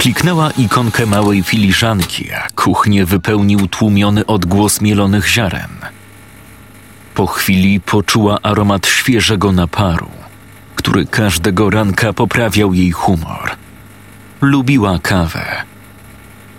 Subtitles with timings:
[0.00, 5.70] Kliknęła ikonkę małej filiżanki, a kuchnię wypełnił tłumiony odgłos mielonych ziaren.
[7.14, 10.10] Po chwili poczuła aromat świeżego naparu,
[10.74, 13.50] który każdego ranka poprawiał jej humor.
[14.40, 15.46] Lubiła kawę.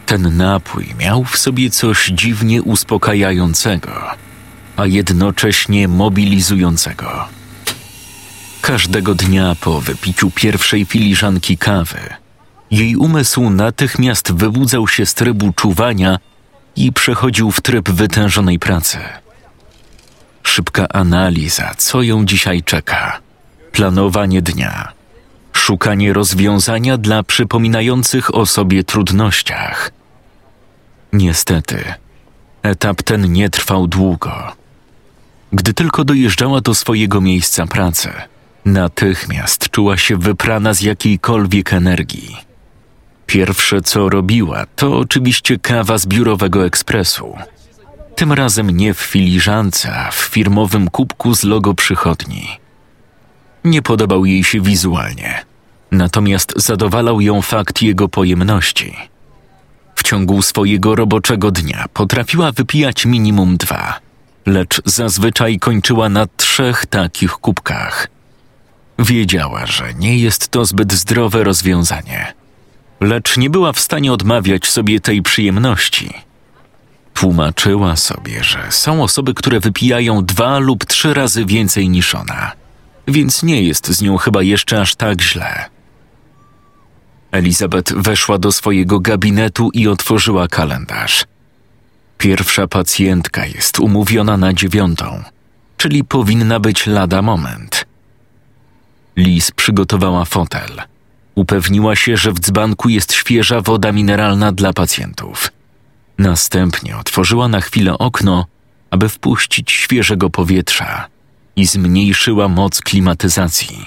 [0.06, 3.92] Ten napój miał w sobie coś dziwnie uspokajającego,
[4.78, 7.28] a jednocześnie mobilizującego.
[8.62, 12.21] Każdego dnia po wypiciu pierwszej filiżanki kawy,
[12.72, 16.20] jej umysł natychmiast wybudzał się z trybu czuwania
[16.76, 18.98] i przechodził w tryb wytężonej pracy.
[20.44, 23.20] Szybka analiza, co ją dzisiaj czeka,
[23.72, 24.92] planowanie dnia,
[25.54, 29.92] szukanie rozwiązania dla przypominających o sobie trudnościach.
[31.14, 31.84] Niestety,
[32.64, 34.52] etap ten nie trwał długo.
[35.54, 38.10] Gdy tylko dojeżdżała do swojego miejsca pracy,
[38.66, 42.51] natychmiast czuła się wyprana z jakiejkolwiek energii.
[43.32, 47.38] Pierwsze co robiła, to oczywiście kawa z biurowego ekspresu.
[48.16, 52.48] Tym razem nie w filiżance, a w firmowym kubku z logo przychodni.
[53.64, 55.46] Nie podobał jej się wizualnie,
[55.92, 58.96] natomiast zadowalał ją fakt jego pojemności.
[59.96, 64.00] W ciągu swojego roboczego dnia potrafiła wypijać minimum dwa,
[64.46, 68.08] lecz zazwyczaj kończyła na trzech takich kubkach.
[69.00, 72.41] Wiedziała, że nie jest to zbyt zdrowe rozwiązanie,
[73.02, 76.14] lecz nie była w stanie odmawiać sobie tej przyjemności.
[77.14, 82.52] Tłumaczyła sobie, że są osoby, które wypijają dwa lub trzy razy więcej niż ona,
[83.08, 85.70] więc nie jest z nią chyba jeszcze aż tak źle.
[87.32, 91.26] Elizabeth weszła do swojego gabinetu i otworzyła kalendarz.
[92.18, 95.24] Pierwsza pacjentka jest umówiona na dziewiątą,
[95.78, 97.86] czyli powinna być lada moment.
[99.18, 100.91] Liz przygotowała fotel.
[101.36, 105.52] Upewniła się, że w dzbanku jest świeża woda mineralna dla pacjentów.
[106.18, 108.46] Następnie otworzyła na chwilę okno,
[108.90, 111.08] aby wpuścić świeżego powietrza
[111.56, 113.86] i zmniejszyła moc klimatyzacji.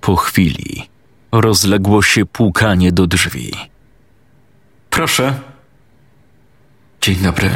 [0.00, 0.88] Po chwili
[1.32, 3.52] rozległo się pukanie do drzwi.
[4.90, 5.40] Proszę.
[7.00, 7.50] Dzień dobry.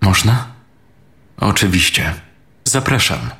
[0.00, 0.46] Można?
[1.36, 2.14] Oczywiście.
[2.64, 3.39] Zapraszam.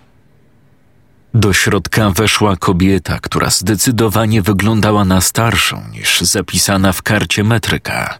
[1.35, 8.19] Do środka weszła kobieta, która zdecydowanie wyglądała na starszą niż zapisana w karcie metryka.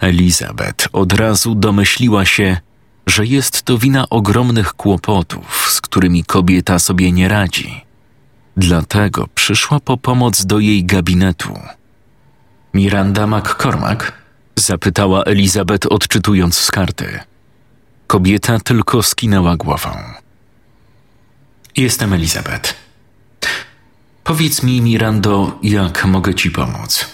[0.00, 2.56] Elizabeth od razu domyśliła się,
[3.06, 7.84] że jest to wina ogromnych kłopotów, z którymi kobieta sobie nie radzi.
[8.56, 11.58] Dlatego przyszła po pomoc do jej gabinetu.
[12.74, 14.12] Miranda McCormack?
[14.56, 17.20] zapytała Elizabeth, odczytując z karty.
[18.06, 19.90] Kobieta tylko skinęła głową.
[21.80, 22.74] Jestem Elizabeth.
[24.24, 27.06] Powiedz mi, Mirando, jak mogę ci pomóc?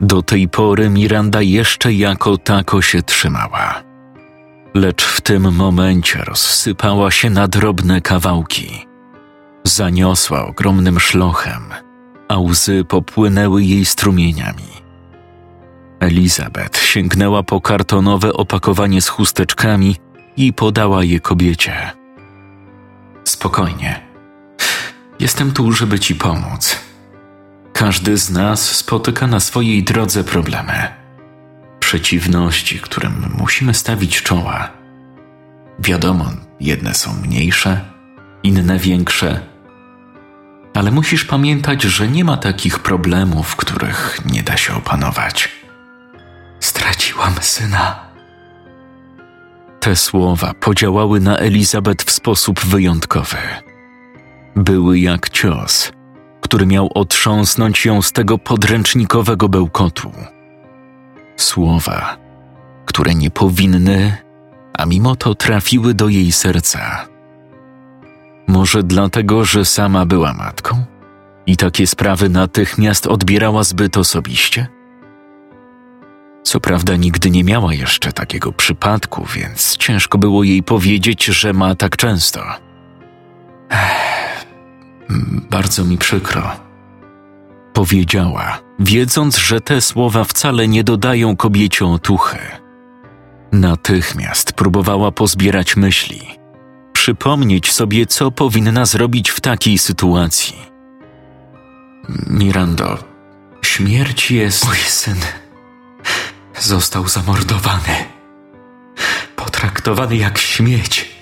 [0.00, 3.82] Do tej pory Miranda jeszcze jako tako się trzymała.
[4.74, 8.86] Lecz w tym momencie rozsypała się na drobne kawałki.
[9.64, 11.62] Zaniosła ogromnym szlochem,
[12.28, 14.72] a łzy popłynęły jej strumieniami.
[16.00, 19.96] Elizabeth sięgnęła po kartonowe opakowanie z chusteczkami
[20.36, 22.01] i podała je kobiecie.
[23.24, 24.00] Spokojnie.
[25.20, 26.80] Jestem tu, żeby ci pomóc.
[27.72, 30.88] Każdy z nas spotyka na swojej drodze problemy,
[31.80, 34.70] przeciwności, którym musimy stawić czoła.
[35.78, 36.24] Wiadomo,
[36.60, 37.80] jedne są mniejsze,
[38.42, 39.40] inne większe,
[40.74, 45.48] ale musisz pamiętać, że nie ma takich problemów, których nie da się opanować.
[46.60, 48.11] Straciłam syna.
[49.82, 53.36] Te słowa podziałały na Elizabeth w sposób wyjątkowy.
[54.56, 55.92] Były jak cios,
[56.40, 60.12] który miał otrząsnąć ją z tego podręcznikowego bełkotu.
[61.36, 62.16] Słowa,
[62.86, 64.16] które nie powinny,
[64.78, 67.06] a mimo to trafiły do jej serca.
[68.46, 70.84] Może dlatego, że sama była matką
[71.46, 74.66] i takie sprawy natychmiast odbierała zbyt osobiście?
[76.42, 81.74] Co prawda nigdy nie miała jeszcze takiego przypadku, więc ciężko było jej powiedzieć, że ma
[81.74, 82.44] tak często.
[83.70, 84.46] Ech,
[85.50, 86.50] bardzo mi przykro.
[87.72, 92.38] Powiedziała, wiedząc, że te słowa wcale nie dodają kobiecie otuchy.
[93.52, 96.20] Natychmiast próbowała pozbierać myśli,
[96.92, 100.56] przypomnieć sobie, co powinna zrobić w takiej sytuacji.
[102.26, 102.98] Mirando,
[103.62, 104.66] śmierć jest.
[104.66, 105.16] Mój syn
[106.62, 108.04] został zamordowany.
[109.36, 111.14] Potraktowany jak śmieć.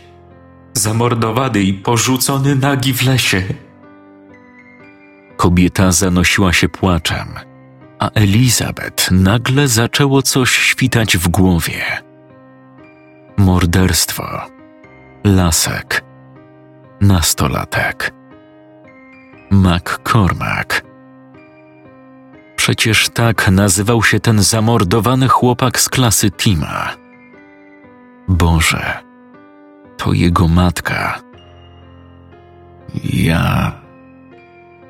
[0.73, 3.43] Zamordowany i porzucony nagi w lesie.
[5.37, 7.29] Kobieta zanosiła się płaczem,
[7.99, 12.03] a Elizabeth nagle zaczęło coś świtać w głowie.
[13.37, 14.47] Morderstwo,
[15.25, 16.05] lasek,
[17.01, 18.15] nastolatek.
[19.51, 20.90] McCormack.
[22.61, 26.97] Przecież tak nazywał się ten zamordowany chłopak z klasy Tima.
[28.29, 28.99] Boże,
[29.97, 31.21] to jego matka.
[33.05, 33.73] Ja.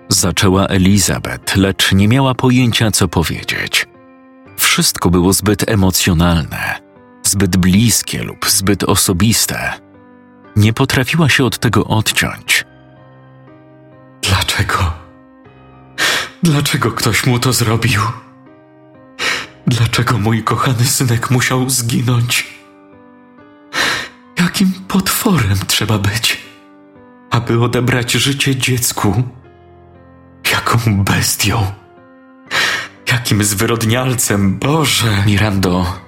[0.08, 3.87] Zaczęła Elizabeth, lecz nie miała pojęcia, co powiedzieć.
[4.56, 6.81] Wszystko było zbyt emocjonalne,
[7.23, 9.73] zbyt bliskie lub zbyt osobiste.
[10.56, 12.64] Nie potrafiła się od tego odciąć.
[14.23, 15.00] Dlaczego?
[16.42, 18.00] Dlaczego ktoś mu to zrobił?
[19.66, 22.46] Dlaczego mój kochany synek musiał zginąć?
[24.38, 26.40] Jakim potworem trzeba być,
[27.31, 29.22] aby odebrać życie dziecku?
[30.52, 31.66] Jaką bestią?
[33.12, 35.22] Jakim zwyrodnialcem, Boże!
[35.26, 36.00] Mirando,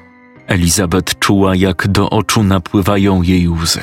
[0.46, 3.82] Elizabeth czuła, jak do oczu napływają jej łzy.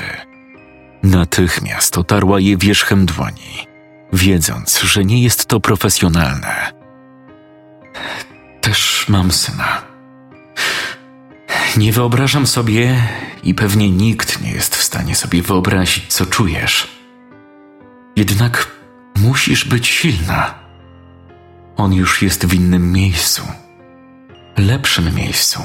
[1.02, 3.69] Natychmiast otarła je wierzchem dłoni,
[4.12, 6.72] wiedząc, że nie jest to profesjonalne.
[8.60, 9.82] Też mam syna.
[11.76, 13.02] Nie wyobrażam sobie
[13.42, 16.88] i pewnie nikt nie jest w stanie sobie wyobrazić, co czujesz.
[18.16, 18.70] Jednak
[19.16, 20.54] musisz być silna.
[21.76, 23.42] On już jest w innym miejscu,
[24.56, 25.62] lepszym miejscu.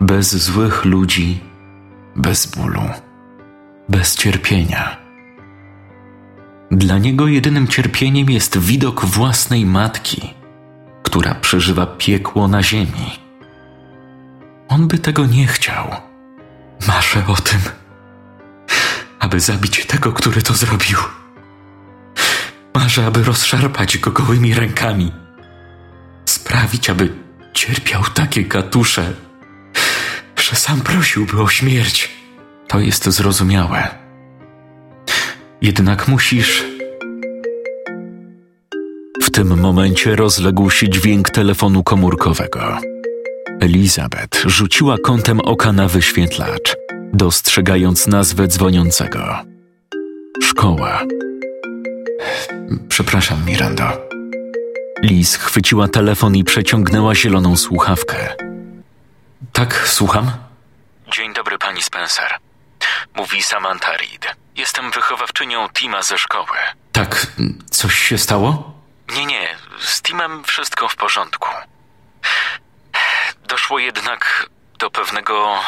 [0.00, 1.40] Bez złych ludzi,
[2.16, 2.82] bez bólu,
[3.88, 5.07] bez cierpienia.
[6.70, 10.34] Dla niego jedynym cierpieniem jest widok własnej matki,
[11.02, 13.18] która przeżywa piekło na ziemi.
[14.68, 15.96] On by tego nie chciał.
[16.88, 17.60] Marzę o tym,
[19.18, 20.98] aby zabić tego, który to zrobił.
[22.74, 25.12] Marzę, aby rozszarpać go gołymi rękami.
[26.24, 27.14] Sprawić, aby
[27.54, 29.14] cierpiał takie katusze,
[30.36, 32.10] że sam prosiłby o śmierć.
[32.68, 34.07] To jest zrozumiałe.
[35.62, 36.64] Jednak musisz.
[39.22, 42.78] W tym momencie rozległ się dźwięk telefonu komórkowego.
[43.60, 46.76] Elizabeth rzuciła kątem oka na wyświetlacz,
[47.12, 49.38] dostrzegając nazwę dzwoniącego.
[50.42, 51.02] Szkoła.
[52.88, 54.08] Przepraszam, Mirando.
[55.02, 58.34] Liz chwyciła telefon i przeciągnęła zieloną słuchawkę.
[59.52, 60.30] Tak, słucham?
[61.16, 62.34] Dzień dobry, pani Spencer.
[63.16, 64.36] Mówi Samantha Reed.
[64.58, 66.56] Jestem wychowawczynią Tima ze szkoły.
[66.92, 67.26] Tak,
[67.70, 68.74] coś się stało?
[69.08, 71.48] Nie, nie, z Timem wszystko w porządku.
[73.48, 74.46] Doszło jednak
[74.78, 75.60] do pewnego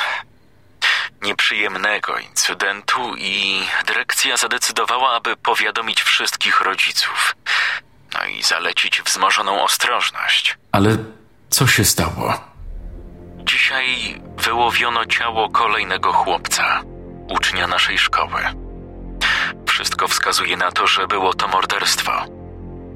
[1.23, 7.37] nieprzyjemnego incydentu i dyrekcja zadecydowała, aby powiadomić wszystkich rodziców.
[8.15, 10.59] No i zalecić wzmożoną ostrożność.
[10.73, 10.97] Ale
[11.51, 12.41] co się stało?
[13.37, 16.83] Dzisiaj wyłowiono ciało kolejnego chłopca,
[17.29, 18.70] ucznia naszej szkoły.
[19.81, 22.13] Wszystko wskazuje na to, że było to morderstwo.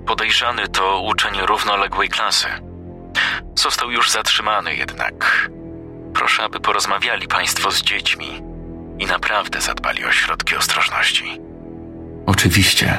[0.06, 2.46] Podejrzany to uczeń równoległej klasy.
[3.54, 5.48] Został już zatrzymany jednak.
[6.14, 8.42] Proszę, aby porozmawiali Państwo z dziećmi
[8.98, 11.40] i naprawdę zadbali o środki ostrożności.
[12.26, 12.98] Oczywiście.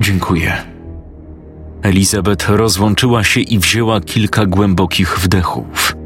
[0.00, 0.64] Dziękuję.
[1.82, 5.96] Elizabeth rozłączyła się i wzięła kilka głębokich wdechów.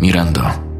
[0.02, 0.71] Mirando.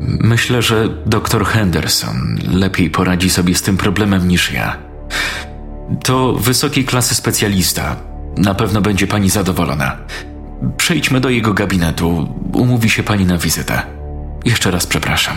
[0.00, 4.76] Myślę, że dr Henderson lepiej poradzi sobie z tym problemem niż ja.
[6.02, 7.96] To wysokiej klasy specjalista.
[8.36, 9.96] Na pewno będzie pani zadowolona.
[10.76, 12.34] Przejdźmy do jego gabinetu.
[12.52, 13.82] Umówi się pani na wizytę.
[14.44, 15.36] Jeszcze raz przepraszam.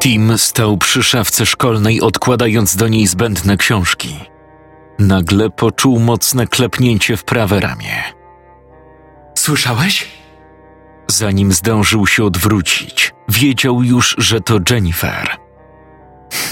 [0.00, 4.20] Tim stał przy szafce szkolnej, odkładając do niej zbędne książki.
[4.98, 8.02] Nagle poczuł mocne klepnięcie w prawe ramię.
[9.38, 10.08] Słyszałeś?
[11.08, 15.36] Zanim zdążył się odwrócić, wiedział już, że to Jennifer.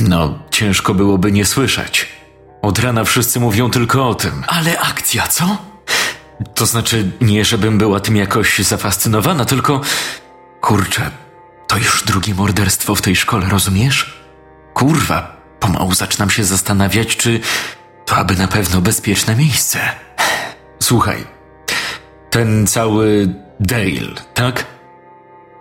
[0.00, 2.08] No, ciężko byłoby nie słyszeć.
[2.62, 4.44] Od rana wszyscy mówią tylko o tym.
[4.46, 5.56] Ale akcja, co?
[6.54, 9.80] To znaczy, nie żebym była tym jakoś zafascynowana, tylko.
[10.60, 11.10] Kurczę,
[11.68, 14.18] to już drugie morderstwo w tej szkole, rozumiesz?
[14.74, 17.40] Kurwa, pomału zaczynam się zastanawiać, czy
[18.06, 19.80] to aby na pewno bezpieczne miejsce.
[20.82, 21.24] Słuchaj,
[22.30, 24.66] ten cały Dale, tak?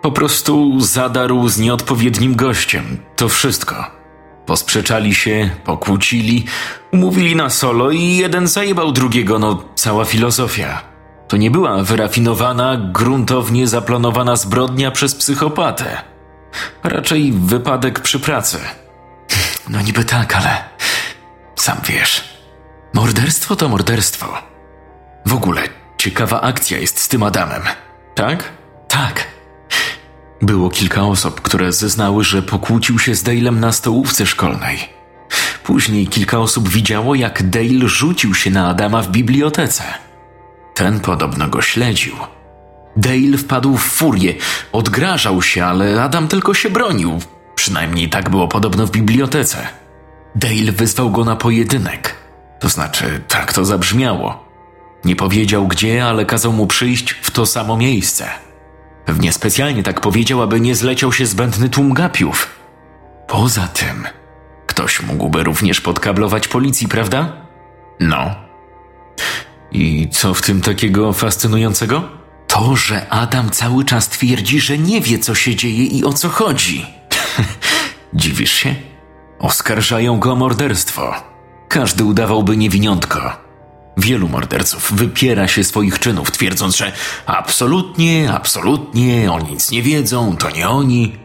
[0.02, 2.98] Po prostu zadarł z nieodpowiednim gościem.
[3.16, 3.90] To wszystko.
[4.46, 6.44] Posprzeczali się, pokłócili,
[6.92, 10.82] umówili na solo i jeden zajebał drugiego, no cała filozofia.
[11.28, 16.02] To nie była wyrafinowana, gruntownie zaplanowana zbrodnia przez psychopatę.
[16.84, 18.58] Raczej wypadek przy pracy.
[19.68, 20.64] No niby tak, ale
[21.56, 22.38] sam wiesz.
[22.94, 24.26] Morderstwo to morderstwo.
[25.26, 25.62] W ogóle
[25.98, 27.62] ciekawa akcja jest z tym Adamem.
[28.14, 28.44] Tak?
[28.88, 29.26] Tak.
[30.42, 34.88] Było kilka osób, które zeznały, że pokłócił się z Dalem na stołówce szkolnej.
[35.62, 40.07] Później kilka osób widziało, jak Dale rzucił się na Adama w bibliotece.
[40.78, 42.16] Ten podobno go śledził.
[42.96, 44.34] Dale wpadł w furię,
[44.72, 47.18] odgrażał się, ale Adam tylko się bronił.
[47.54, 49.66] Przynajmniej tak było podobno w bibliotece.
[50.34, 52.14] Dale wyzwał go na pojedynek.
[52.60, 54.44] To znaczy, tak to zabrzmiało.
[55.04, 58.28] Nie powiedział gdzie, ale kazał mu przyjść w to samo miejsce.
[59.04, 62.48] Pewnie specjalnie tak powiedział, aby nie zleciał się zbędny tłum gapiów.
[63.26, 64.06] Poza tym,
[64.66, 67.32] ktoś mógłby również podkablować policji, prawda?
[68.00, 68.48] No.
[69.72, 72.08] I co w tym takiego fascynującego?
[72.46, 76.28] To, że Adam cały czas twierdzi, że nie wie, co się dzieje i o co
[76.28, 76.86] chodzi.
[78.14, 78.74] Dziwisz się?
[79.38, 81.14] Oskarżają go o morderstwo.
[81.68, 83.36] Każdy udawałby niewiniątko.
[83.96, 86.92] Wielu morderców wypiera się swoich czynów, twierdząc, że
[87.26, 91.16] absolutnie, absolutnie, oni nic nie wiedzą, to nie oni.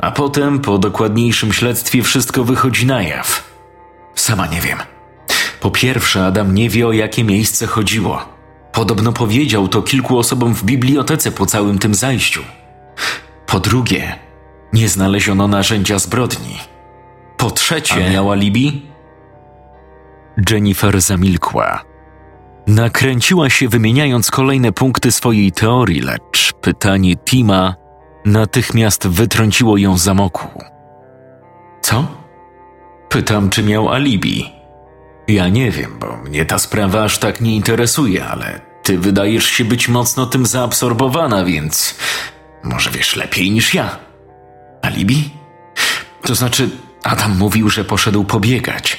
[0.00, 3.44] A potem, po dokładniejszym śledztwie, wszystko wychodzi na jaw.
[4.14, 4.78] Sama nie wiem.
[5.60, 8.38] Po pierwsze, Adam nie wie, o jakie miejsce chodziło.
[8.72, 12.42] Podobno powiedział to kilku osobom w bibliotece po całym tym zajściu.
[13.46, 14.18] Po drugie,
[14.72, 16.58] nie znaleziono narzędzia zbrodni.
[17.36, 18.86] Po trzecie, A miała Libi?
[20.50, 21.82] Jennifer zamilkła.
[22.66, 27.74] Nakręciła się wymieniając kolejne punkty swojej teorii, lecz pytanie Tima
[28.24, 30.62] natychmiast wytrąciło ją z amoku.
[31.82, 32.06] Co?
[33.08, 34.57] Pytam, czy miał alibi.
[35.28, 39.64] Ja nie wiem, bo mnie ta sprawa aż tak nie interesuje, ale ty wydajesz się
[39.64, 41.94] być mocno tym zaabsorbowana, więc
[42.64, 43.98] może wiesz lepiej niż ja.
[44.82, 45.30] Alibi?
[46.22, 46.70] To znaczy,
[47.02, 48.98] Adam mówił, że poszedł pobiegać.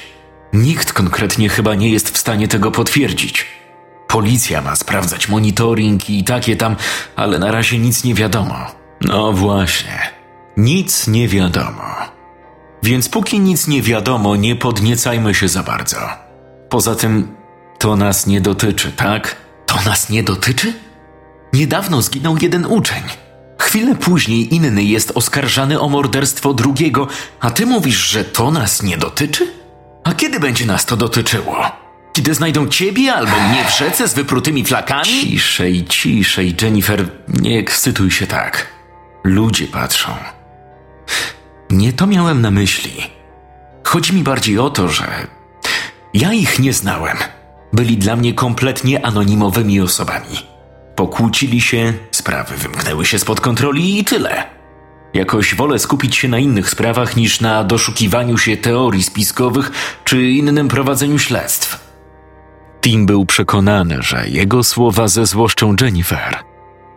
[0.52, 3.46] Nikt konkretnie chyba nie jest w stanie tego potwierdzić.
[4.08, 6.76] Policja ma sprawdzać monitoring i takie tam,
[7.16, 8.56] ale na razie nic nie wiadomo.
[9.00, 10.10] No właśnie,
[10.56, 12.19] nic nie wiadomo.
[12.82, 15.96] Więc póki nic nie wiadomo, nie podniecajmy się za bardzo.
[16.68, 17.34] Poza tym,
[17.78, 19.36] to nas nie dotyczy, tak?
[19.66, 20.72] To nas nie dotyczy?
[21.52, 23.02] Niedawno zginął jeden uczeń.
[23.58, 27.08] Chwilę później inny jest oskarżany o morderstwo drugiego,
[27.40, 29.52] a ty mówisz, że to nas nie dotyczy?
[30.04, 31.56] A kiedy będzie nas to dotyczyło?
[32.12, 35.04] Kiedy znajdą ciebie albo mnie w rzece z wyprutymi flakami?
[35.04, 38.66] Ciszej, ciszej, Jennifer, nie ekscytuj się tak.
[39.24, 40.10] Ludzie patrzą.
[41.70, 42.92] Nie to miałem na myśli.
[43.84, 45.26] Chodzi mi bardziej o to, że
[46.14, 47.16] ja ich nie znałem.
[47.72, 50.36] Byli dla mnie kompletnie anonimowymi osobami.
[50.96, 54.44] Pokłócili się, sprawy wymknęły się spod kontroli i tyle.
[55.14, 59.70] Jakoś wolę skupić się na innych sprawach niż na doszukiwaniu się teorii spiskowych
[60.04, 61.90] czy innym prowadzeniu śledztw.
[62.80, 66.49] Tim był przekonany, że jego słowa zezłoszczą Jennifer,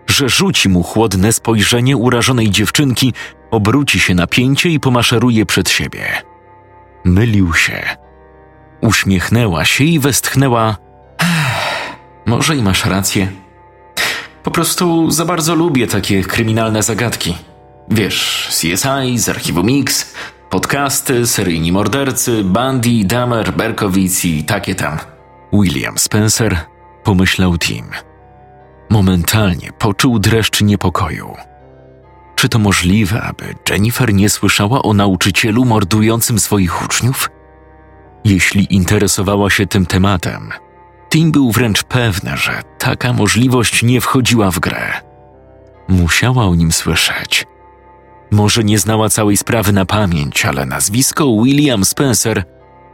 [0.07, 3.13] że rzuci mu chłodne spojrzenie urażonej dziewczynki,
[3.51, 6.21] obróci się napięcie i pomaszeruje przed siebie.
[7.05, 7.83] Mylił się.
[8.81, 10.77] Uśmiechnęła się i westchnęła.
[12.25, 13.31] Może i masz rację.
[14.43, 17.37] Po prostu za bardzo lubię takie kryminalne zagadki.
[17.89, 20.13] Wiesz, CSI z archiwum Mix,
[20.49, 24.97] podcasty, seryjni mordercy, Bundy, Dahmer, Berkowitz i takie tam.
[25.53, 26.57] William Spencer,
[27.03, 27.85] pomyślał Tim.
[28.93, 31.33] Momentalnie poczuł dreszcz niepokoju.
[32.35, 37.29] Czy to możliwe, aby Jennifer nie słyszała o nauczycielu mordującym swoich uczniów?
[38.25, 40.49] Jeśli interesowała się tym tematem,
[41.09, 44.93] Tim był wręcz pewny, że taka możliwość nie wchodziła w grę.
[45.87, 47.45] Musiała o nim słyszeć.
[48.31, 52.43] Może nie znała całej sprawy na pamięć, ale nazwisko William Spencer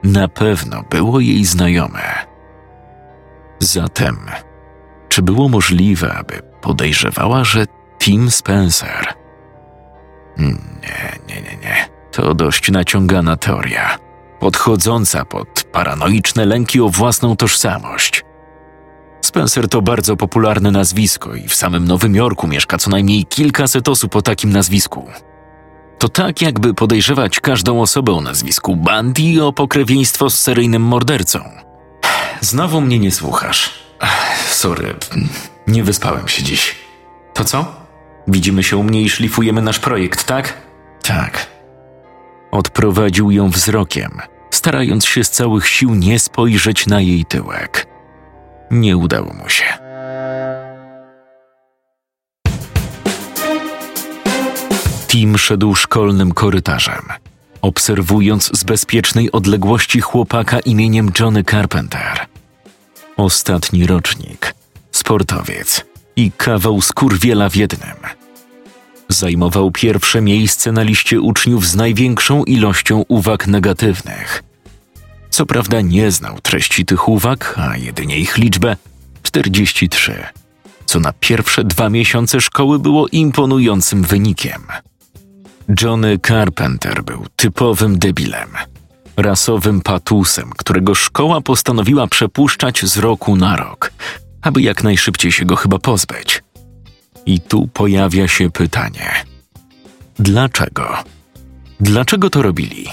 [0.03, 2.25] na pewno było jej znajome.
[3.59, 4.17] Zatem,
[5.09, 7.65] czy było możliwe, aby podejrzewała, że
[7.99, 9.13] Tim Spencer?
[10.37, 11.89] Nie, nie, nie, nie.
[12.11, 13.97] To dość naciągana teoria,
[14.39, 18.25] podchodząca pod paranoiczne lęki o własną tożsamość.
[19.21, 24.15] Spencer to bardzo popularne nazwisko i w samym Nowym Jorku mieszka co najmniej kilkaset osób
[24.15, 25.07] o takim nazwisku.
[25.99, 31.39] To tak, jakby podejrzewać każdą osobę o nazwisku Bundy o pokrewieństwo z seryjnym mordercą.
[32.41, 33.88] Znowu mnie nie słuchasz.
[34.45, 34.95] Sorry,
[35.67, 36.75] nie wyspałem się dziś.
[37.33, 37.75] To co?
[38.27, 40.53] Widzimy się u mnie i szlifujemy nasz projekt, tak?
[41.03, 41.47] Tak.
[42.51, 44.11] Odprowadził ją wzrokiem,
[44.51, 47.87] starając się z całych sił nie spojrzeć na jej tyłek.
[48.71, 49.65] Nie udało mu się.
[55.07, 57.01] Tim szedł szkolnym korytarzem,
[57.61, 62.27] obserwując z bezpiecznej odległości chłopaka imieniem Johnny Carpenter.
[63.19, 64.55] Ostatni rocznik,
[64.91, 65.85] sportowiec
[66.15, 67.95] i kawał skurwiela w jednym.
[69.09, 74.43] Zajmował pierwsze miejsce na liście uczniów z największą ilością uwag negatywnych.
[75.29, 78.77] Co prawda nie znał treści tych uwag, a jedynie ich liczbę
[79.23, 80.23] 43,
[80.85, 84.61] co na pierwsze dwa miesiące szkoły było imponującym wynikiem.
[85.81, 88.49] Johnny Carpenter był typowym debilem,
[89.19, 93.91] rasowym patusem, którego szkoła postanowiła przepuszczać z roku na rok,
[94.41, 96.43] aby jak najszybciej się go chyba pozbyć.
[97.25, 99.11] I tu pojawia się pytanie:
[100.19, 100.97] dlaczego?
[101.79, 102.87] Dlaczego to robili?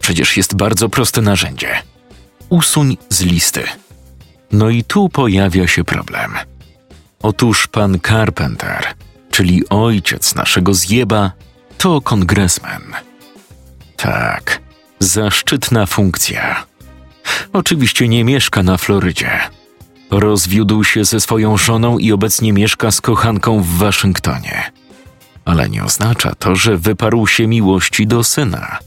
[0.00, 1.68] Przecież jest bardzo proste narzędzie.
[2.48, 3.62] Usuń z listy.
[4.52, 6.34] No i tu pojawia się problem.
[7.22, 8.84] Otóż pan Carpenter,
[9.30, 11.32] czyli ojciec naszego zjeba,
[11.78, 12.82] to kongresmen.
[13.96, 14.60] Tak,
[14.98, 16.64] zaszczytna funkcja.
[17.52, 19.40] Oczywiście nie mieszka na Florydzie.
[20.10, 24.72] Rozwiódł się ze swoją żoną i obecnie mieszka z kochanką w Waszyngtonie.
[25.44, 28.78] Ale nie oznacza to, że wyparł się miłości do syna.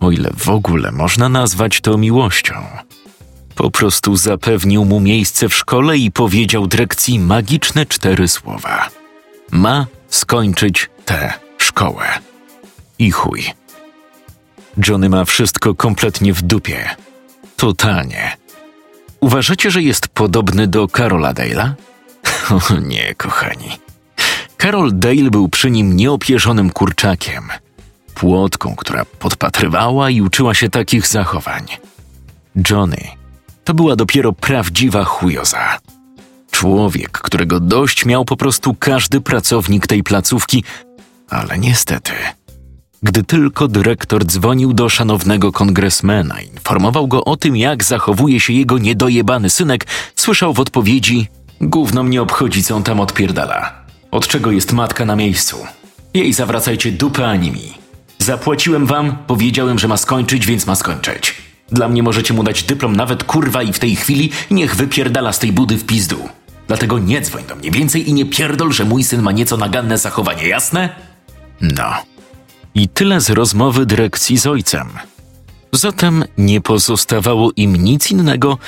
[0.00, 2.54] O ile w ogóle można nazwać to miłością.
[3.54, 8.88] Po prostu zapewnił mu miejsce w szkole i powiedział dyrekcji magiczne cztery słowa:
[9.50, 12.06] Ma skończyć tę szkołę.
[12.98, 13.63] I chuj.
[14.88, 16.90] Johnny ma wszystko kompletnie w dupie.
[17.56, 18.36] Totalnie.
[19.20, 21.70] Uważacie, że jest podobny do Karola Dale'a?
[22.70, 23.78] O nie, kochani.
[24.56, 27.48] Karol Dale był przy nim nieopierzonym kurczakiem,
[28.14, 31.66] płotką, która podpatrywała i uczyła się takich zachowań.
[32.70, 33.08] Johnny
[33.64, 35.78] to była dopiero prawdziwa chujoza.
[36.50, 40.64] Człowiek, którego dość miał po prostu każdy pracownik tej placówki,
[41.30, 42.12] ale niestety,
[43.04, 48.78] gdy tylko dyrektor dzwonił do szanownego kongresmena informował go o tym, jak zachowuje się jego
[48.78, 49.86] niedojebany synek,
[50.16, 51.28] słyszał w odpowiedzi:
[51.60, 53.72] Gówno mnie obchodzi, co on tam odpierdala.
[54.10, 55.56] Od czego jest matka na miejscu?
[56.14, 57.74] Jej zawracajcie dupę ani mi.
[58.18, 61.34] Zapłaciłem wam, powiedziałem, że ma skończyć, więc ma skończyć.
[61.72, 65.38] Dla mnie możecie mu dać dyplom nawet kurwa i w tej chwili niech wypierdala z
[65.38, 66.28] tej budy w pizdu.
[66.66, 69.98] Dlatego nie dzwoń do mnie więcej i nie pierdol, że mój syn ma nieco naganne
[69.98, 70.88] zachowanie, jasne?
[71.60, 72.13] No.
[72.74, 74.88] I tyle z rozmowy dyrekcji z ojcem.
[75.72, 78.58] Zatem nie pozostawało im nic innego,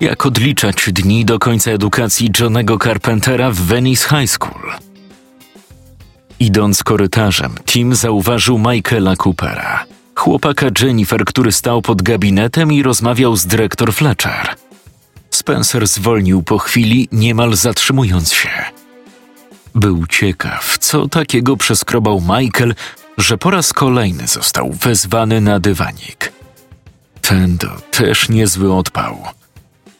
[0.00, 4.72] jak odliczać dni do końca edukacji Johnego Carpentera w Venice High School.
[6.40, 13.46] Idąc korytarzem, Tim zauważył Michaela Coopera, chłopaka Jennifer, który stał pod gabinetem i rozmawiał z
[13.46, 14.54] dyrektor Fletcher.
[15.30, 18.48] Spencer zwolnił po chwili, niemal zatrzymując się.
[19.74, 22.74] Był ciekaw, co takiego przeskrobał Michael,
[23.18, 26.32] że po raz kolejny został wezwany na dywanik.
[27.20, 29.18] Ten to też niezły odpał.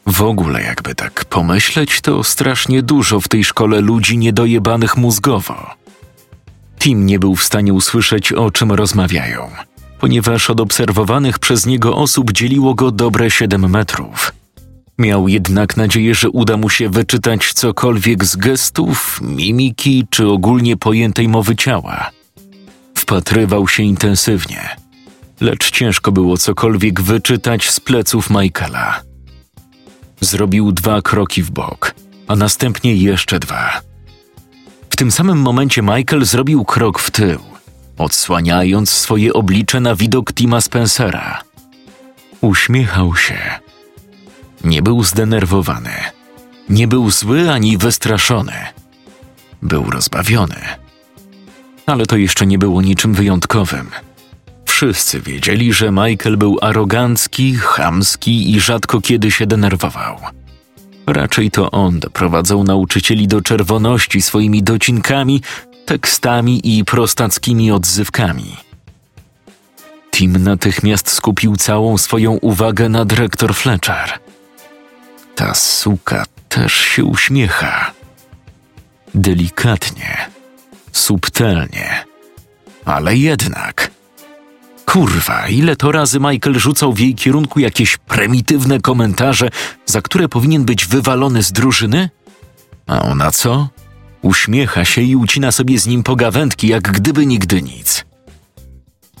[0.05, 5.75] W ogóle, jakby tak pomyśleć, to strasznie dużo w tej szkole ludzi niedojebanych mózgowo.
[6.79, 9.49] Tim nie był w stanie usłyszeć, o czym rozmawiają,
[9.99, 14.33] ponieważ od obserwowanych przez niego osób dzieliło go dobre siedem metrów.
[14.97, 21.27] Miał jednak nadzieję, że uda mu się wyczytać cokolwiek z gestów, mimiki czy ogólnie pojętej
[21.27, 22.16] mowy ciała.
[23.07, 24.75] Wpatrywał się intensywnie,
[25.41, 29.01] lecz ciężko było cokolwiek wyczytać z pleców Michaela.
[30.21, 31.95] Zrobił dwa kroki w bok,
[32.27, 33.81] a następnie jeszcze dwa.
[34.89, 37.39] W tym samym momencie Michael zrobił krok w tył,
[37.97, 41.41] odsłaniając swoje oblicze na widok Tima Spencera.
[42.41, 43.39] Uśmiechał się.
[44.63, 45.95] Nie był zdenerwowany.
[46.69, 48.55] Nie był zły ani wystraszony.
[49.61, 50.86] Był rozbawiony.
[51.87, 53.89] Ale to jeszcze nie było niczym wyjątkowym.
[54.65, 60.17] Wszyscy wiedzieli, że Michael był arogancki, chamski i rzadko kiedy się denerwował.
[61.07, 65.41] Raczej to on doprowadzał nauczycieli do czerwoności swoimi docinkami,
[65.85, 68.57] tekstami i prostackimi odzywkami.
[70.11, 74.19] Tim natychmiast skupił całą swoją uwagę na dyrektor Fletcher.
[75.35, 77.91] Ta suka też się uśmiecha.
[79.15, 80.36] Delikatnie,
[80.97, 82.05] subtelnie,
[82.85, 83.91] ale jednak.
[84.85, 89.49] Kurwa, ile to razy Michael rzucał w jej kierunku jakieś prymitywne komentarze,
[89.85, 92.09] za które powinien być wywalony z drużyny?
[92.87, 93.69] A ona co?
[94.21, 98.05] Uśmiecha się i ucina sobie z nim pogawędki, jak gdyby nigdy nic.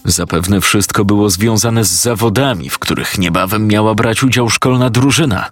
[0.05, 5.49] Zapewne wszystko było związane z zawodami, w których niebawem miała brać udział szkolna drużyna.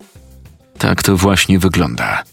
[0.78, 2.24] Tak to właśnie wygląda.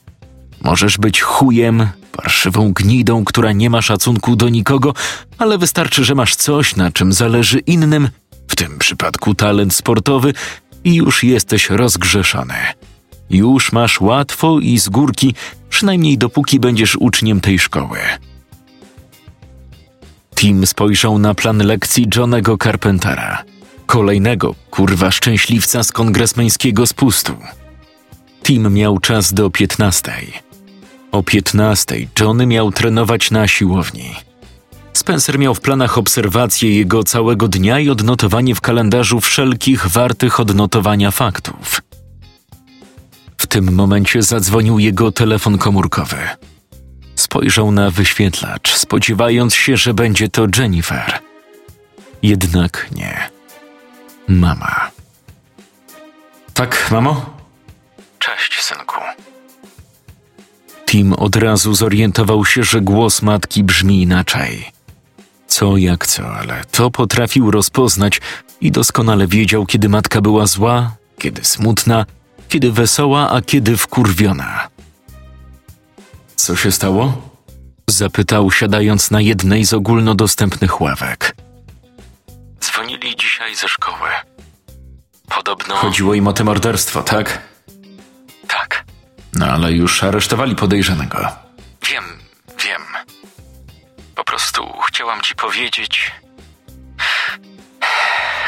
[0.64, 4.94] Możesz być chujem, parszywą gnidą, która nie ma szacunku do nikogo,
[5.38, 8.09] ale wystarczy, że masz coś, na czym zależy innym,
[8.48, 10.35] w tym przypadku talent sportowy,
[10.85, 12.55] i już jesteś rozgrzeszony.
[13.31, 15.35] Już masz łatwo i z górki,
[15.68, 17.98] przynajmniej dopóki będziesz uczniem tej szkoły.
[20.37, 23.44] Tim spojrzał na plan lekcji Johnego Carpentera,
[23.87, 27.37] kolejnego kurwa szczęśliwca z kongresmeńskiego spustu.
[28.42, 30.51] Tim miał czas do piętnastej.
[31.12, 34.14] O piętnastej Johnny miał trenować na siłowni.
[34.92, 41.11] Spencer miał w planach obserwację jego całego dnia i odnotowanie w kalendarzu wszelkich wartych odnotowania
[41.11, 41.81] faktów.
[43.38, 46.16] W tym momencie zadzwonił jego telefon komórkowy.
[47.14, 51.18] Spojrzał na wyświetlacz, spodziewając się, że będzie to Jennifer.
[52.22, 53.31] Jednak nie.
[54.29, 54.90] Mama.
[56.55, 57.37] Tak, mamo?
[58.18, 59.01] Cześć, synku.
[60.92, 64.72] Tim od razu zorientował się, że głos matki brzmi inaczej.
[65.46, 68.20] Co jak co, ale to potrafił rozpoznać
[68.61, 72.07] i doskonale wiedział, kiedy matka była zła, kiedy smutna,
[72.48, 74.68] kiedy wesoła, a kiedy wkurwiona.
[76.37, 77.31] Co się stało?
[77.90, 81.37] Zapytał, siadając na jednej z ogólnodostępnych ławek.
[82.61, 84.09] Dzwonili dzisiaj ze szkoły.
[85.28, 85.74] Podobno.
[85.74, 87.42] Chodziło im o to morderstwo, tak?
[88.48, 88.91] Tak.
[89.35, 91.29] No ale już aresztowali podejrzanego.
[91.90, 92.05] Wiem,
[92.64, 92.83] wiem.
[94.14, 96.12] Po prostu chciałam ci powiedzieć.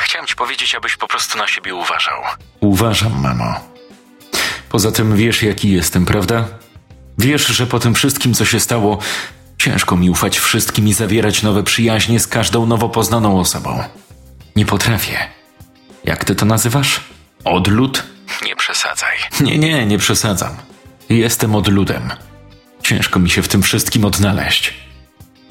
[0.01, 2.23] Chciałam ci powiedzieć, abyś po prostu na siebie uważał.
[2.61, 3.55] Uważam, mamo.
[4.69, 6.45] Poza tym wiesz, jaki jestem, prawda?
[7.19, 8.99] Wiesz, że po tym wszystkim, co się stało,
[9.59, 13.85] ciężko mi ufać wszystkim i zawierać nowe przyjaźnie z każdą nowo poznaną osobą.
[14.57, 15.19] Nie potrafię.
[16.05, 17.01] Jak ty to nazywasz?
[17.45, 18.03] Odlud?
[18.45, 19.17] Nie przesadzaj.
[19.41, 20.57] Nie, nie, nie przesadzam.
[21.09, 22.11] Jestem odludem.
[22.83, 24.75] Ciężko mi się w tym wszystkim odnaleźć.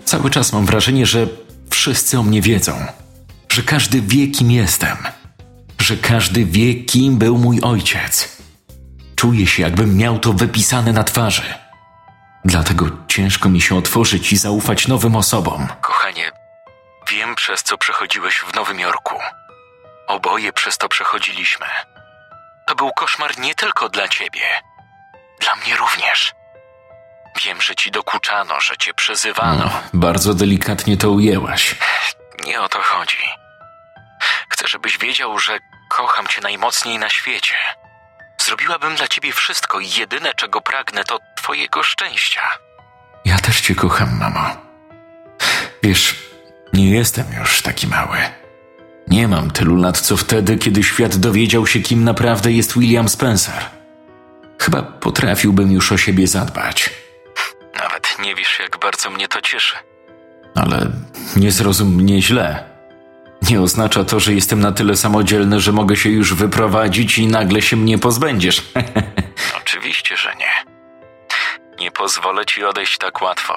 [0.05, 1.27] Cały czas mam wrażenie, że
[1.69, 2.85] wszyscy o mnie wiedzą.
[3.49, 4.97] Że każdy wie, kim jestem.
[5.79, 8.37] Że każdy wie, kim był mój ojciec.
[9.15, 11.53] Czuję się, jakbym miał to wypisane na twarzy.
[12.45, 15.67] Dlatego ciężko mi się otworzyć i zaufać nowym osobom.
[15.81, 16.31] Kochanie,
[17.11, 19.15] wiem przez co przechodziłeś w Nowym Jorku.
[20.07, 21.65] Oboje przez to przechodziliśmy.
[22.67, 24.41] To był koszmar nie tylko dla ciebie,
[25.39, 26.33] dla mnie również.
[27.45, 29.65] Wiem, że ci dokuczano, że cię przyzywano.
[29.65, 31.75] No, bardzo delikatnie to ujęłaś.
[32.45, 33.17] Nie o to chodzi.
[34.49, 37.55] Chcę, żebyś wiedział, że kocham cię najmocniej na świecie.
[38.41, 42.41] Zrobiłabym dla ciebie wszystko i jedyne, czego pragnę, to twojego szczęścia.
[43.25, 44.55] Ja też cię kocham, mamo.
[45.83, 46.15] Wiesz,
[46.73, 48.17] nie jestem już taki mały.
[49.07, 53.65] Nie mam tylu lat, co wtedy, kiedy świat dowiedział się, kim naprawdę jest William Spencer.
[54.63, 56.89] Chyba potrafiłbym już o siebie zadbać.
[57.79, 59.75] Nawet nie wiesz, jak bardzo mnie to cieszy.
[60.55, 60.91] Ale
[61.35, 62.63] nie zrozum mnie źle.
[63.49, 67.61] Nie oznacza to, że jestem na tyle samodzielny, że mogę się już wyprowadzić i nagle
[67.61, 68.71] się mnie pozbędziesz.
[69.61, 70.73] Oczywiście, że nie.
[71.79, 73.53] Nie pozwolę ci odejść tak łatwo.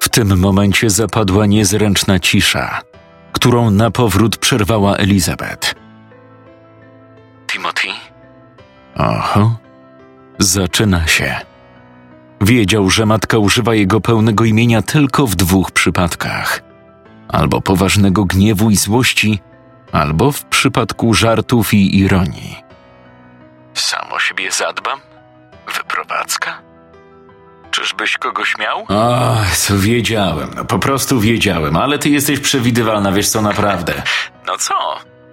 [0.00, 2.80] W tym momencie zapadła niezręczna cisza,
[3.32, 5.74] którą na powrót przerwała Elizabeth.
[7.46, 8.07] Timothy?
[8.98, 9.56] Oho,
[10.38, 11.36] zaczyna się.
[12.40, 16.62] Wiedział, że matka używa jego pełnego imienia tylko w dwóch przypadkach:
[17.28, 19.40] albo poważnego gniewu i złości,
[19.92, 22.56] albo w przypadku żartów i ironii.
[23.74, 25.00] Sam o siebie zadbam?
[25.76, 26.58] Wyprowadzka?
[27.70, 28.84] Czyżbyś kogoś miał?
[28.88, 34.02] O, co wiedziałem, no po prostu wiedziałem, ale ty jesteś przewidywalna, wiesz co, naprawdę.
[34.46, 34.74] No co?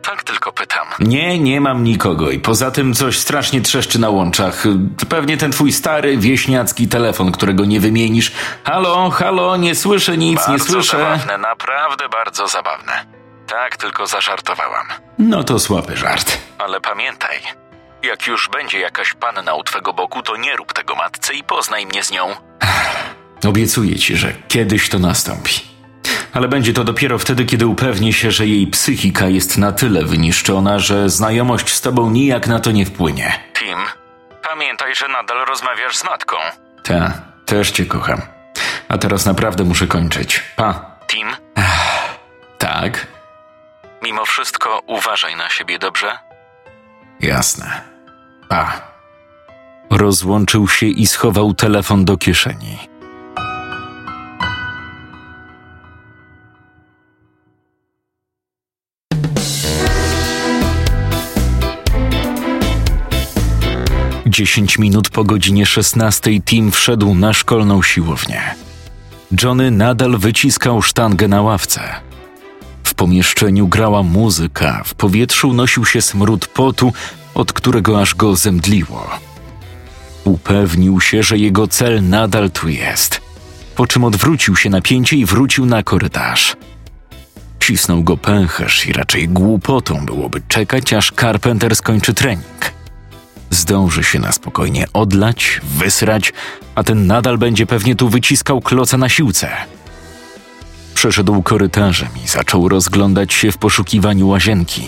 [0.06, 0.88] Tak tylko pytam.
[1.00, 4.64] Nie, nie mam nikogo i poza tym coś strasznie trzeszczy na łączach.
[5.10, 8.32] Pewnie ten twój stary, wieśniacki telefon, którego nie wymienisz.
[8.64, 10.98] Halo, halo, nie słyszę nic, bardzo nie słyszę.
[10.98, 13.06] zabawne, naprawdę bardzo zabawne.
[13.48, 14.86] Tak tylko zażartowałam.
[15.20, 16.38] No to słaby żart.
[16.58, 17.38] Ale pamiętaj,
[18.04, 21.86] jak już będzie jakaś panna u twego boku, to nie rób tego matce i poznaj
[21.86, 22.28] mnie z nią.
[23.48, 25.75] Obiecuję ci, że kiedyś to nastąpi.
[26.36, 30.80] Ale będzie to dopiero wtedy, kiedy upewnię się, że jej psychika jest na tyle wyniszczona,
[30.80, 33.34] że znajomość z tobą nijak na to nie wpłynie.
[33.60, 33.78] Tim,
[34.50, 36.36] pamiętaj, że nadal rozmawiasz z matką.
[36.84, 37.14] Ta,
[37.46, 38.22] też cię kocham.
[38.88, 40.44] A teraz naprawdę muszę kończyć.
[40.56, 40.98] Pa.
[41.08, 41.28] Tim,
[42.58, 43.08] Tak?
[44.04, 46.18] mimo wszystko uważaj na siebie, dobrze?
[47.20, 47.82] Jasne.
[48.50, 48.82] Pa.
[49.90, 52.78] Rozłączył się i schował telefon do kieszeni.
[64.36, 68.42] Dziesięć minut po godzinie szesnastej Tim wszedł na szkolną siłownię.
[69.44, 71.82] Johnny nadal wyciskał sztangę na ławce.
[72.84, 76.94] W pomieszczeniu grała muzyka, w powietrzu nosił się smród potu,
[77.34, 79.10] od którego aż go zemdliło.
[80.24, 83.22] Upewnił się, że jego cel nadal tu jest,
[83.76, 86.56] po czym odwrócił się napięcie i wrócił na korytarz.
[87.60, 92.75] Cisnął go pęcherz i raczej głupotą byłoby czekać, aż Carpenter skończy trening.
[93.50, 96.34] Zdąży się na spokojnie odlać, wysrać,
[96.76, 99.50] a ten nadal będzie pewnie tu wyciskał kloca na siłce.
[100.96, 104.84] Przeszedł korytarzem i zaczął rozglądać się w poszukiwaniu łazienki.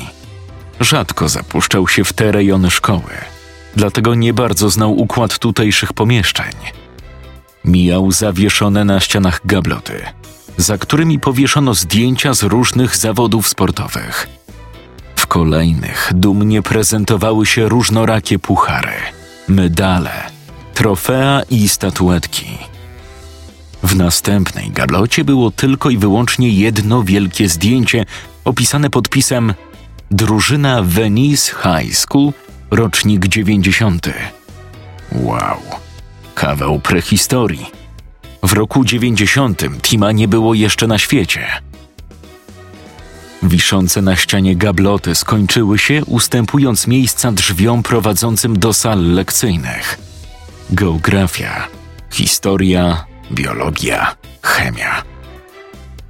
[0.80, 3.12] Rzadko zapuszczał się w te rejony szkoły,
[3.76, 6.54] dlatego nie bardzo znał układ tutejszych pomieszczeń.
[7.66, 10.02] Mijał zawieszone na ścianach gabloty,
[10.58, 14.37] za którymi powieszono zdjęcia z różnych zawodów sportowych.
[15.28, 18.94] W kolejnych dumnie prezentowały się różnorakie puchary,
[19.48, 20.12] medale,
[20.74, 22.46] trofea i statuetki.
[23.84, 28.06] W następnej gablocie było tylko i wyłącznie jedno wielkie zdjęcie
[28.46, 29.54] opisane podpisem
[30.12, 32.34] Drużyna Venice High School,
[32.72, 34.10] rocznik 90.
[35.12, 35.58] Wow,
[36.36, 37.66] kawał prehistorii.
[38.44, 41.48] W roku 90 Tima nie było jeszcze na świecie.
[43.44, 50.00] Wiszące na ścianie gabloty skończyły się, ustępując miejsca drzwiom prowadzącym do sal lekcyjnych.
[50.70, 51.68] Geografia,
[52.12, 55.04] historia, biologia, chemia.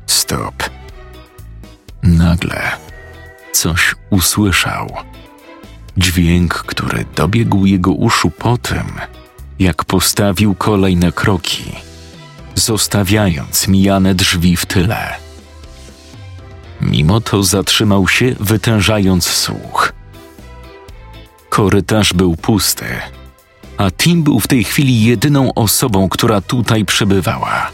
[0.07, 0.69] Stop.
[2.03, 2.61] Nagle
[3.51, 4.93] coś usłyszał.
[5.97, 8.85] Dźwięk, który dobiegł jego uszu po tym,
[9.59, 11.63] jak postawił kolejne kroki,
[12.55, 15.26] zostawiając mijane drzwi w tyle.
[16.87, 19.93] Mimo to zatrzymał się, wytężając słuch.
[21.49, 22.85] Korytarz był pusty,
[23.77, 27.71] a Tim był w tej chwili jedyną osobą, która tutaj przebywała.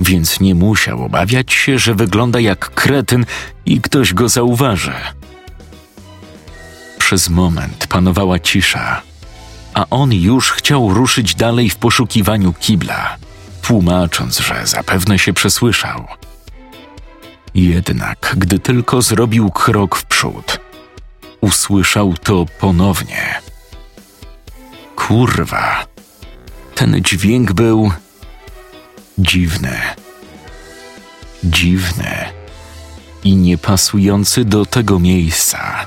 [0.00, 3.26] Więc nie musiał obawiać się, że wygląda jak kretyn
[3.66, 4.94] i ktoś go zauważy.
[6.98, 9.02] Przez moment panowała cisza,
[9.74, 13.16] a on już chciał ruszyć dalej w poszukiwaniu kibla,
[13.62, 16.04] tłumacząc, że zapewne się przesłyszał.
[17.56, 20.60] Jednak gdy tylko zrobił krok w przód,
[21.40, 23.40] usłyszał to ponownie.
[24.96, 25.86] Kurwa,
[26.74, 27.90] ten dźwięk był
[29.18, 29.78] dziwny.
[31.44, 32.14] Dziwny
[33.24, 35.86] i niepasujący do tego miejsca.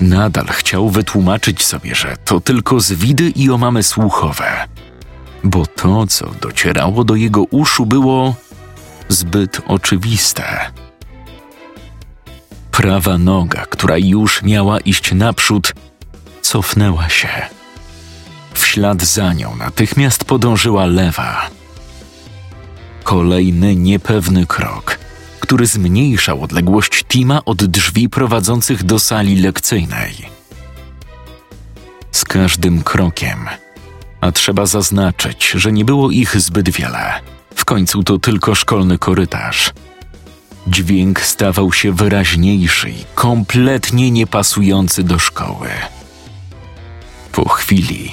[0.00, 4.68] Nadal chciał wytłumaczyć sobie, że to tylko zwidy i omamy słuchowe,
[5.44, 8.34] bo to, co docierało do jego uszu, było
[9.12, 10.70] zbyt oczywiste.
[12.70, 15.72] Prawa noga, która już miała iść naprzód,
[16.42, 17.28] cofnęła się.
[18.54, 21.50] W ślad za nią natychmiast podążyła lewa.
[23.04, 24.98] Kolejny niepewny krok,
[25.40, 30.30] który zmniejszał odległość Tima od drzwi prowadzących do sali lekcyjnej.
[32.12, 33.48] Z każdym krokiem,
[34.20, 37.20] a trzeba zaznaczyć, że nie było ich zbyt wiele,
[37.60, 39.72] w końcu to tylko szkolny korytarz.
[40.66, 45.68] Dźwięk stawał się wyraźniejszy i kompletnie niepasujący do szkoły.
[47.32, 48.12] Po chwili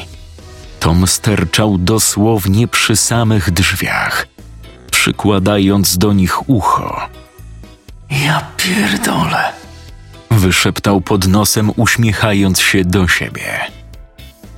[0.79, 4.27] Tom sterczał dosłownie przy samych drzwiach,
[4.91, 7.01] przykładając do nich ucho.
[8.09, 9.53] Ja pierdolę!
[10.31, 13.59] Wyszeptał pod nosem, uśmiechając się do siebie.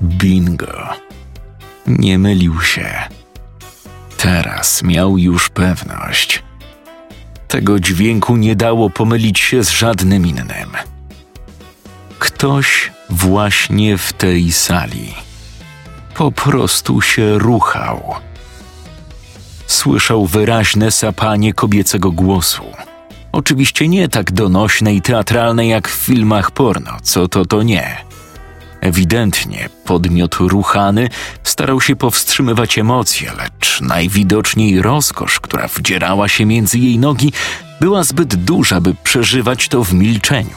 [0.02, 0.89] Bingo!
[1.88, 3.18] Nie mylił się.
[4.21, 6.43] Teraz miał już pewność.
[7.47, 10.71] Tego dźwięku nie dało pomylić się z żadnym innym.
[12.19, 15.13] Ktoś właśnie w tej sali
[16.15, 18.15] po prostu się ruchał.
[19.67, 22.63] Słyszał wyraźne sapanie kobiecego głosu.
[23.32, 28.09] Oczywiście nie tak donośne i teatralne jak w filmach porno, co to to nie.
[28.81, 31.09] Ewidentnie podmiot ruchany
[31.43, 37.33] starał się powstrzymywać emocje, lecz najwidoczniej rozkosz, która wdzierała się między jej nogi,
[37.79, 40.55] była zbyt duża, by przeżywać to w milczeniu.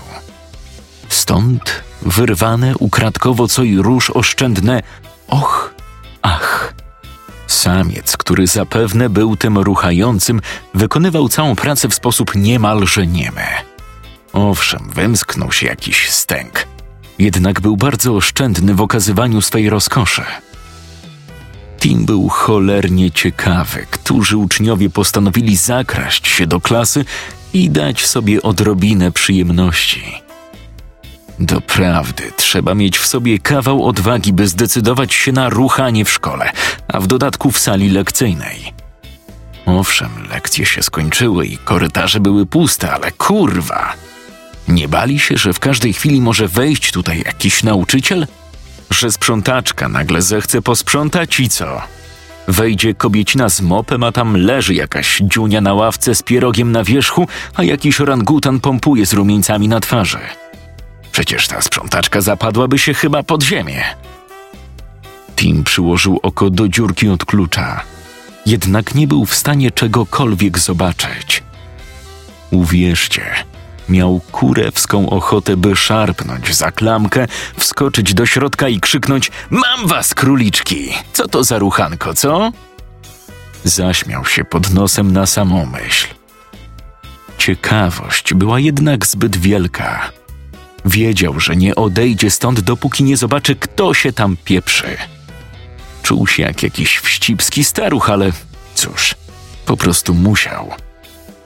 [1.08, 4.82] Stąd wyrwane ukradkowo co i róż oszczędne
[5.28, 5.74] och,
[6.22, 6.74] ach.
[7.46, 10.40] Samiec, który zapewne był tym ruchającym,
[10.74, 13.44] wykonywał całą pracę w sposób niemalże niemy.
[14.32, 16.66] Owszem, wymsknął się jakiś stęk,
[17.18, 20.22] jednak był bardzo oszczędny w okazywaniu swej rozkoszy.
[21.80, 27.04] Tim był cholernie ciekawy, którzy uczniowie postanowili zakraść się do klasy
[27.52, 30.22] i dać sobie odrobinę przyjemności.
[31.38, 36.52] Doprawdy, trzeba mieć w sobie kawał odwagi, by zdecydować się na ruchanie w szkole,
[36.88, 38.72] a w dodatku w sali lekcyjnej.
[39.66, 43.94] Owszem, lekcje się skończyły i korytarze były puste, ale kurwa!
[44.72, 48.26] Nie bali się, że w każdej chwili może wejść tutaj jakiś nauczyciel?
[48.90, 51.82] Że sprzątaczka nagle zechce posprzątać i co?
[52.48, 57.28] Wejdzie kobiecina z mopem, a tam leży jakaś dziunia na ławce z pierogiem na wierzchu,
[57.54, 60.18] a jakiś orangutan pompuje z rumieńcami na twarzy.
[61.12, 63.84] Przecież ta sprzątaczka zapadłaby się chyba pod ziemię.
[65.36, 67.84] Tim przyłożył oko do dziurki od klucza,
[68.46, 71.42] jednak nie był w stanie czegokolwiek zobaczyć.
[72.50, 73.22] Uwierzcie,
[73.88, 80.92] miał kurewską ochotę, by szarpnąć za klamkę, wskoczyć do środka i krzyknąć: Mam was, króliczki!
[81.12, 82.52] Co to za ruchanko, co?
[83.64, 86.06] Zaśmiał się pod nosem na samą myśl.
[87.38, 90.10] Ciekawość była jednak zbyt wielka.
[90.84, 94.96] Wiedział, że nie odejdzie stąd, dopóki nie zobaczy, kto się tam pieprzy.
[96.02, 98.32] Czuł się jak jakiś wścibski staruch, ale
[98.74, 99.14] cóż,
[99.66, 100.70] po prostu musiał.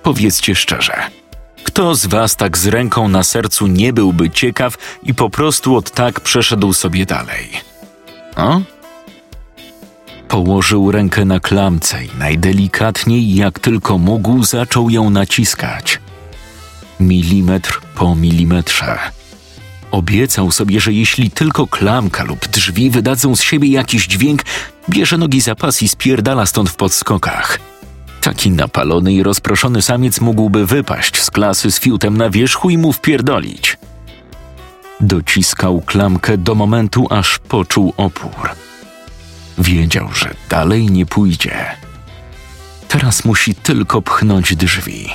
[0.03, 0.93] Powiedzcie szczerze,
[1.77, 5.91] kto z was tak z ręką na sercu nie byłby ciekaw i po prostu od
[5.91, 7.51] tak przeszedł sobie dalej?
[8.37, 8.61] O?
[10.29, 16.01] Położył rękę na klamce i najdelikatniej jak tylko mógł zaczął ją naciskać.
[17.01, 18.99] Milimetr po milimetrze.
[19.91, 24.43] Obiecał sobie, że jeśli tylko klamka lub drzwi wydadzą z siebie jakiś dźwięk,
[24.91, 27.59] bierze nogi za pas i spierdala stąd w podskokach.
[28.27, 32.93] Taki napalony i rozproszony samiec mógłby wypaść z klasy z fiutem na wierzchu i mu
[32.93, 33.79] wpierdolić.
[35.01, 38.51] Dociskał klamkę do momentu, aż poczuł opór.
[39.59, 41.77] Wiedział, że dalej nie pójdzie.
[42.89, 45.09] Teraz musi tylko pchnąć drzwi.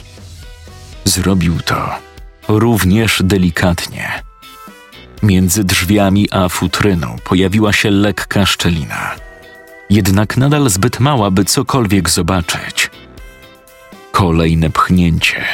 [1.05, 1.89] Zrobił to
[2.47, 4.23] również delikatnie.
[5.23, 9.15] Między drzwiami a futryną pojawiła się lekka szczelina,
[9.89, 12.91] jednak nadal zbyt mała, by cokolwiek zobaczyć.
[14.11, 15.45] Kolejne pchnięcie.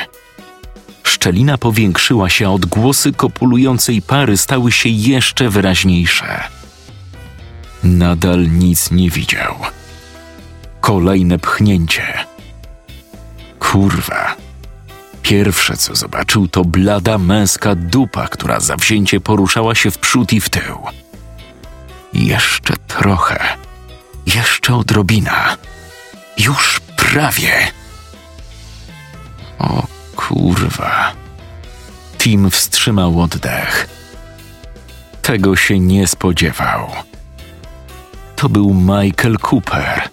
[1.03, 6.43] Szczelina powiększyła się, a odgłosy kopulującej pary stały się jeszcze wyraźniejsze.
[7.83, 9.55] Nadal nic nie widział.
[10.81, 12.13] Kolejne pchnięcie.
[13.59, 14.35] Kurwa.
[15.21, 20.49] Pierwsze, co zobaczył, to blada męska dupa, która zawzięcie poruszała się w przód i w
[20.49, 20.77] tył.
[22.13, 23.39] Jeszcze trochę.
[24.35, 25.57] Jeszcze odrobina.
[26.37, 27.51] Już prawie.
[29.59, 29.83] O
[30.15, 31.13] kurwa.
[32.17, 33.87] Tim wstrzymał oddech.
[35.21, 36.87] Tego się nie spodziewał.
[38.35, 40.09] To był Michael Cooper,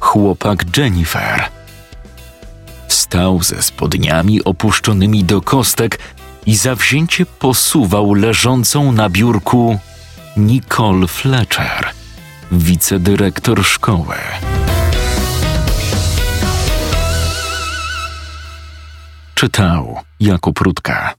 [0.00, 1.48] chłopak Jennifer.
[2.88, 5.98] Stał ze spodniami opuszczonymi do kostek
[6.46, 9.78] i zawzięcie posuwał leżącą na biurku
[10.36, 11.90] Nicole Fletcher,
[12.52, 14.16] wicedyrektor szkoły.
[19.38, 21.14] Czytał Jakub Rutka.